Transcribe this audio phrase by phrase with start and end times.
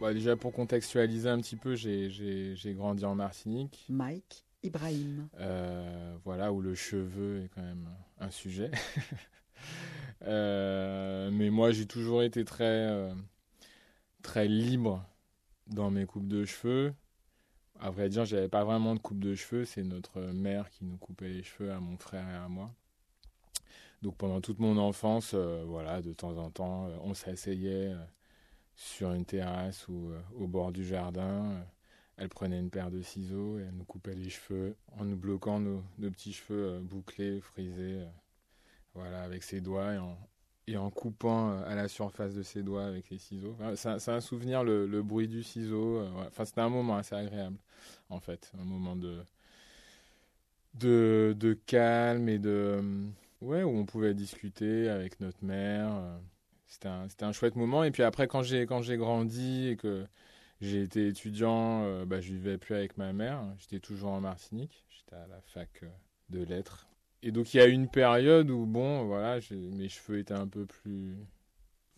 [0.00, 5.28] Bah, déjà pour contextualiser un petit peu, j'ai- grandi en Martinique, Mike Ibrahim.
[5.38, 8.70] euh, voilà où le cheveu est quand même un sujet.
[10.22, 13.14] Euh, mais moi j'ai toujours été très euh,
[14.22, 15.02] très libre
[15.66, 16.94] dans mes coupes de cheveux.
[17.78, 20.98] À vrai dire, j'avais pas vraiment de coupe de cheveux, c'est notre mère qui nous
[20.98, 22.70] coupait les cheveux à mon frère et à moi.
[24.02, 27.94] Donc pendant toute mon enfance, euh, voilà, de temps en temps, on s'asseyait
[28.74, 31.52] sur une terrasse ou euh, au bord du jardin.
[31.52, 31.62] euh,
[32.16, 35.58] elle prenait une paire de ciseaux et elle nous coupait les cheveux en nous bloquant
[35.58, 38.04] nos, petits cheveux euh, bouclés, frisés,
[38.94, 39.94] voilà, avec ses doigts
[40.66, 43.56] et en, coupant à la surface de ses doigts avec les ciseaux.
[43.58, 46.06] Enfin, c'est un- souvenir, le, bruit du ciseau.
[46.28, 47.58] Enfin, c'était un moment assez agréable,
[48.08, 49.24] en fait, un moment de
[50.74, 52.80] de, de calme et de
[53.40, 56.20] ouais où on pouvait discuter avec notre mère.
[56.70, 57.84] C'était un, un chouette moment.
[57.84, 60.06] Et puis après, quand j'ai grandi et que
[60.60, 63.42] j'ai été étudiant, euh, bah, je vivais plus avec ma mère.
[63.58, 64.84] J'étais toujours en Martinique.
[64.88, 65.88] J'étais à la fac euh,
[66.28, 66.86] de lettres.
[67.22, 70.48] Et donc il y a eu une période où bon, voilà, mes cheveux étaient un
[70.48, 71.18] peu plus,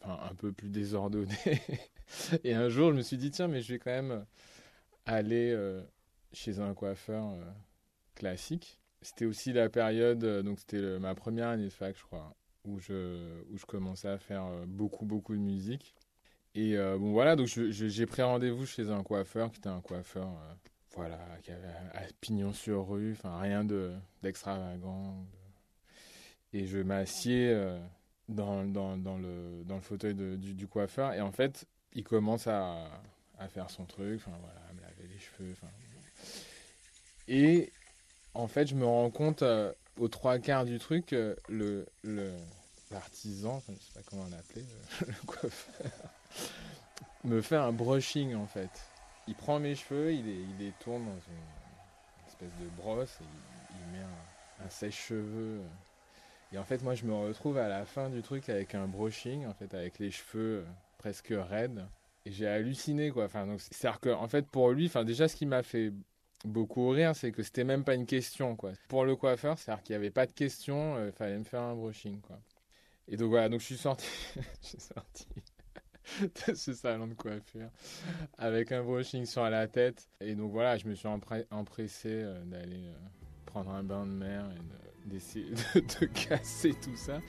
[0.00, 1.62] enfin un peu plus désordonnés.
[2.44, 4.24] et un jour, je me suis dit tiens, mais je vais quand même
[5.06, 5.80] aller euh,
[6.32, 7.36] chez un coiffeur
[8.16, 8.80] classique.
[9.00, 12.34] C'était aussi la période, donc c'était ma première année de fac, je crois,
[12.64, 15.94] où je, où je commençais à faire euh, beaucoup, beaucoup de musique.
[16.54, 20.28] Et euh, bon, voilà, donc j'ai pris rendez-vous chez un coiffeur qui était un coiffeur,
[20.28, 20.54] euh,
[20.94, 23.92] voilà, qui avait à pignon sur rue, enfin rien de
[24.22, 25.22] d'extravagant.
[26.52, 27.78] de- Et je m'assieds
[28.28, 32.46] dans, dans, dans, le, dans le fauteuil de- du, coiffeur, et en fait, il commence
[32.46, 32.90] à,
[33.38, 35.54] à faire son truc, enfin voilà, à me laver les cheveux.
[37.28, 37.72] Et
[38.34, 39.42] en fait, je me rends compte
[39.98, 41.14] aux trois quarts du truc,
[41.48, 41.86] le-
[42.92, 44.64] l'artisan, enfin, je sais pas comment on l'appelait,
[45.00, 45.90] le, le coiffeur,
[47.24, 48.70] me fait un brushing en fait.
[49.28, 50.24] Il prend mes cheveux, il
[50.58, 55.60] les, tourne dans une espèce de brosse il, met un, sèche-cheveux.
[56.52, 59.46] Et en fait, moi, je me retrouve à la fin du truc avec un brushing,
[59.46, 60.64] en fait, avec les cheveux euh,
[60.98, 61.86] presque raides.
[62.26, 63.24] Et j'ai halluciné, quoi.
[63.24, 65.92] Enfin, c'est-à-dire que, en fait, pour lui, enfin, déjà, ce qui m'a fait
[66.44, 68.72] beaucoup rire, c'est que c'était même pas une question, quoi.
[68.88, 71.74] Pour le coiffeur, c'est-à-dire qu'il n'y avait pas de question, il fallait me faire un
[71.74, 72.38] brushing, quoi.
[73.08, 74.06] Et donc voilà, donc je suis sorti,
[74.62, 75.26] je suis sorti
[76.48, 77.68] de ce salon de coiffure
[78.38, 80.08] avec un brushing sur la tête.
[80.20, 81.08] Et donc voilà, je me suis
[81.50, 82.94] empressé euh, d'aller euh,
[83.46, 87.20] prendre un bain de mer et de- d'essayer de, de casser tout ça.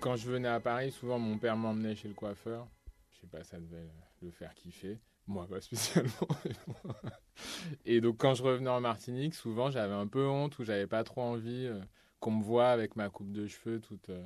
[0.00, 2.68] Quand je venais à Paris, souvent mon père m'emmenait chez le coiffeur.
[3.10, 3.88] Je sais pas, ça devait
[4.22, 4.98] le faire kiffer.
[5.28, 6.10] Moi, pas spécialement.
[7.84, 11.04] Et donc, quand je revenais en Martinique, souvent, j'avais un peu honte ou j'avais pas
[11.04, 11.80] trop envie euh,
[12.20, 14.24] qu'on me voit avec ma coupe de cheveux toute, euh,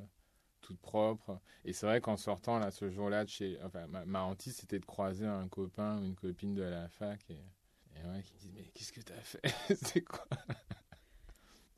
[0.61, 1.39] toute propre.
[1.65, 4.85] Et c'est vrai qu'en sortant, là, ce jour-là, chez, enfin, ma, ma hantise, c'était de
[4.85, 8.53] croiser un copain ou une copine de la fac et, et ouais, qui me disent,
[8.55, 9.41] mais qu'est-ce que t'as fait?
[9.75, 10.25] C'est quoi?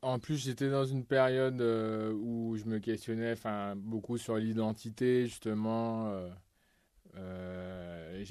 [0.02, 3.34] En plus, j'étais dans une période euh, où je me questionnais
[3.76, 6.12] beaucoup sur l'identité, justement.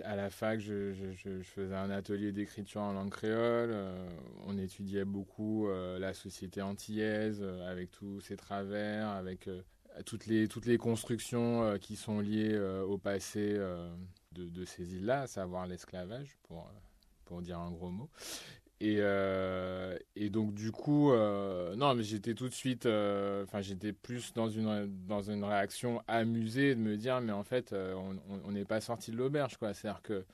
[0.04, 0.94] À la fac, je,
[1.44, 3.72] faisais un atelier d'écriture en langue créole.
[3.72, 4.08] euh,
[4.46, 9.50] on étudiait beaucoup euh, la société antillaise, euh, avec tous ses travers, avec
[10.06, 13.58] toutes, les, toutes les constructions qui sont liées au passé
[14.34, 16.70] de, ces îles-là, à savoir l'esclavage, pour,
[17.24, 18.10] pour dire un gros mot.
[18.82, 23.62] Et, euh, et donc du coup, euh, non, mais j'étais tout de suite, euh, enfin
[23.62, 28.52] j'étais plus dans une dans une réaction amusée de me dire, mais en fait, on
[28.52, 29.74] n'est pas sorti de l'auberge, quoi.
[29.74, 30.26] C'est-à-dire que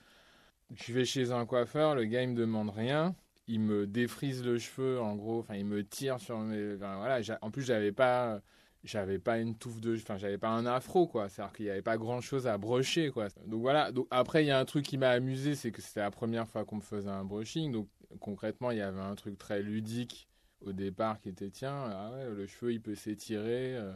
[0.74, 3.14] je vais chez un coiffeur, le gars il me demande rien,
[3.46, 7.20] il me défrise le cheveu, en gros, enfin il me tire sur mes, voilà.
[7.42, 8.42] En plus j'avais pas
[8.84, 11.66] j'avais pas une touffe de enfin j'avais pas un afro quoi c'est à dire qu'il
[11.66, 14.58] y avait pas grand chose à brocher quoi donc voilà donc après il y a
[14.58, 17.24] un truc qui m'a amusé c'est que c'était la première fois qu'on me faisait un
[17.24, 17.88] brushing donc
[18.20, 20.28] concrètement il y avait un truc très ludique
[20.60, 23.92] au départ qui était tiens ah ouais le cheveu il peut s'étirer euh,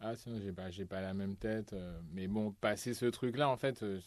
[0.00, 3.36] ah sinon j'ai pas j'ai pas la même tête euh, mais bon passer ce truc
[3.36, 3.98] là en fait euh,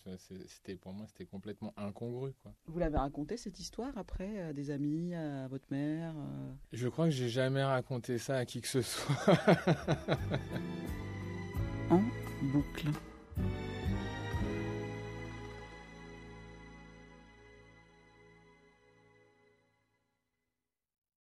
[0.46, 2.54] c'était pour moi c'était complètement incongru quoi.
[2.68, 6.52] Vous l'avez raconté cette histoire après à des amis, à votre mère euh?
[6.74, 9.16] Je crois que j'ai jamais raconté ça à qui que ce soit.
[11.90, 12.04] En
[12.54, 12.92] boucle.